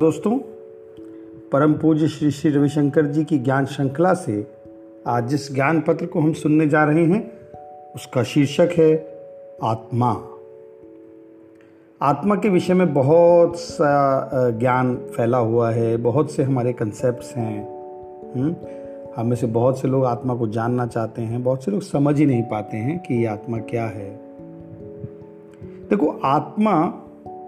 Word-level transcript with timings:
दोस्तों 0.00 0.38
परम 1.52 1.72
पूज्य 1.74 2.08
श्री 2.08 2.30
श्री 2.30 2.50
रविशंकर 2.50 3.06
जी 3.06 3.24
की 3.24 3.38
ज्ञान 3.38 3.66
श्रृंखला 3.66 4.14
से 4.14 4.46
आज 5.06 5.28
जिस 5.28 5.54
ज्ञान 5.54 5.80
पत्र 5.80 6.06
को 6.06 6.20
हम 6.20 6.32
सुनने 6.32 6.68
जा 6.68 6.84
रहे 6.84 7.04
हैं 7.04 7.32
उसका 7.94 8.22
शीर्षक 8.22 8.68
है 8.78 9.16
आत्मा। 9.62 10.22
आत्मा 12.02 12.36
के 12.36 12.48
विषय 12.48 12.74
में 12.74 12.94
बहुत 12.94 13.58
सा 13.58 14.50
ज्ञान 14.50 14.96
फैला 14.96 15.38
हुआ 15.38 15.70
है 15.70 15.96
बहुत 15.96 16.30
से 16.30 16.42
हमारे 16.42 16.72
कंसेप्ट 16.72 17.36
हैं 17.36 17.68
हम्म, 18.34 18.56
हम 19.16 19.26
में 19.26 19.36
से 19.36 19.46
बहुत 19.46 19.80
से 19.80 19.88
लोग 19.88 20.04
आत्मा 20.04 20.34
को 20.34 20.46
जानना 20.46 20.86
चाहते 20.86 21.22
हैं 21.22 21.42
बहुत 21.42 21.64
से 21.64 21.70
लोग 21.70 21.82
समझ 21.82 22.18
ही 22.18 22.26
नहीं 22.26 22.42
पाते 22.42 22.76
हैं 22.76 22.98
कि 22.98 23.14
ये 23.14 23.26
आत्मा 23.26 23.58
क्या 23.58 23.86
है। 23.86 24.20
देखो 25.90 26.20
आत्मा 26.24 27.01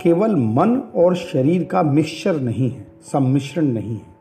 केवल 0.04 0.36
मन 0.36 0.92
और 0.96 1.14
शरीर 1.14 1.64
का 1.64 1.82
मिक्सचर 1.82 2.40
नहीं 2.40 2.70
है, 2.70 2.86
सम्मिश्रण 3.02 3.64
नहीं 3.64 3.94
है। 3.94 4.14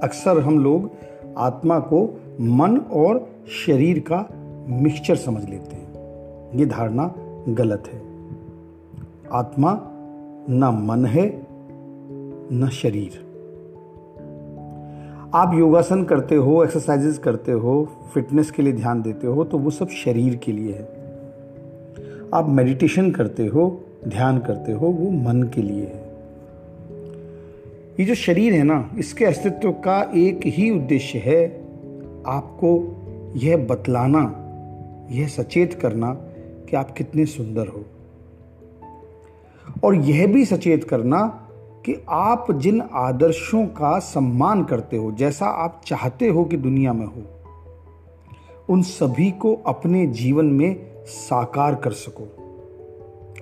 अक्सर 0.00 0.40
हम 0.40 0.58
लोग 0.58 0.90
आत्मा 1.38 1.78
को 1.78 2.20
मन 2.40 2.76
और 2.76 3.28
शरीर 3.66 3.98
का 3.98 4.28
मिक्सचर 4.68 5.16
समझ 5.16 5.44
लेते 5.48 5.76
हैं। 5.76 5.88
ये 6.58 6.66
धारणा 6.66 7.14
गलत 7.48 7.84
है। 7.92 8.02
आत्मा 9.32 9.80
न 10.50 10.86
मन 10.88 11.04
है, 11.04 11.46
न 12.52 12.68
शरीर। 12.72 13.26
आप 15.34 15.54
योगासन 15.54 16.04
करते 16.04 16.34
हो 16.34 16.64
एक्सरसाइजेस 16.64 17.18
करते 17.18 17.52
हो 17.52 17.88
फिटनेस 18.14 18.50
के 18.50 18.62
लिए 18.62 18.72
ध्यान 18.72 19.02
देते 19.02 19.26
हो 19.26 19.44
तो 19.44 19.58
वो 19.58 19.70
सब 19.70 19.88
शरीर 19.88 20.36
के 20.36 20.52
लिए 20.52 20.72
है। 20.72 20.88
आप 22.34 22.48
मेडिटेशन 22.48 23.10
करते 23.10 23.46
हो 23.46 23.80
ध्यान 24.08 24.38
करते 24.38 24.72
हो, 24.72 24.86
वो 24.86 25.10
मन 25.10 25.42
के 25.42 25.62
लिए 25.62 25.84
है। 25.84 26.10
ये 28.00 28.04
जो 28.04 28.14
शरीर 28.14 28.52
है 28.52 28.62
ना, 28.62 28.90
इसके 28.98 29.24
अस्तित्व 29.24 29.72
का 29.72 30.12
एक 30.14 30.40
ही 30.46 30.70
उद्देश्य 30.70 31.18
है 31.18 31.46
आपको 32.26 32.96
यह 33.36 33.56
बतलाना, 33.56 34.36
यह 35.10 35.28
सचेत 35.28 35.74
करना 35.74 36.14
कि 36.68 36.76
आप 36.76 36.90
कितने 36.90 37.26
सुंदर 37.26 37.66
हो। 37.68 37.84
और 39.84 39.94
यह 39.94 40.26
भी 40.26 40.44
सचेत 40.44 40.84
करना 40.84 41.46
कि 41.86 42.04
आप 42.08 42.46
जिन 42.52 42.82
आदर्शों 42.92 43.66
का 43.66 43.98
सम्मान 43.98 44.64
करते 44.64 44.96
हो, 44.96 45.12
जैसा 45.12 45.46
आप 45.46 45.82
चाहते 45.86 46.28
हो 46.28 46.44
कि 46.44 46.56
दुनिया 46.56 46.92
में 46.92 47.06
हो, 47.06 47.22
उन 48.68 48.82
सभी 48.82 49.30
को 49.30 49.54
अपने 49.54 50.06
जीवन 50.06 50.44
में 50.44 50.76
साकार 51.06 51.74
कर 51.74 51.92
सको। 51.92 52.39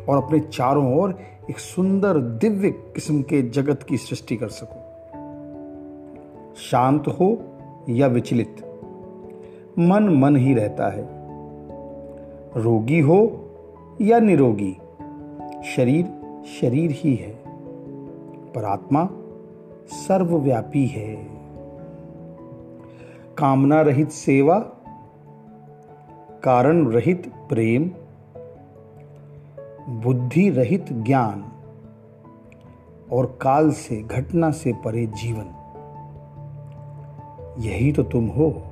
और 0.08 0.24
अपने 0.24 0.40
चारों 0.40 0.98
ओर 0.98 1.18
एक 1.50 1.58
सुंदर 1.58 2.18
दिव्य 2.18 2.70
किस्म 2.70 3.22
के 3.22 3.42
जगत 3.42 3.82
की 3.82 3.96
सृष्टि 3.96 4.36
कर 4.36 4.48
सको। 4.48 4.84
शांत 6.56 7.08
हो 7.08 7.38
या 7.88 8.06
विचलित, 8.06 8.56
मन 9.78 10.02
मन 10.02 10.36
ही 10.36 10.54
रहता 10.54 10.88
है। 10.88 11.08
रोगी 12.56 13.00
हो 13.00 13.50
या 14.00 14.20
निरोगी, 14.20 14.72
शरीर 15.76 16.04
शरीर 16.60 16.90
ही 16.90 17.14
है, 17.14 17.38
पर 18.52 18.64
आत्मा 18.64 19.08
सर्वव्यापी 19.88 20.86
है। 20.86 21.26
कामना 23.38 23.80
रहित 23.80 24.10
सेवा, 24.10 24.58
कारण 26.42 26.86
रहित 26.86 27.32
प्रेम 27.48 27.90
बुद्धि 29.88 30.50
रहित 30.50 30.86
ज्ञान 30.92 31.52
और 33.12 33.38
काल 33.42 33.70
से 33.70 34.02
घटना 34.02 34.50
से 34.50 34.72
परे 34.72 35.06
जीवन। 35.06 35.46
यही 37.58 37.92
तो 37.92 38.02
तुम 38.02 38.26
हो। 38.26 38.62